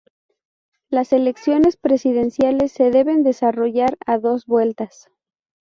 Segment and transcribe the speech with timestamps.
[0.89, 5.11] Las elecciones presidenciales se deben desarrollar a dos vueltas.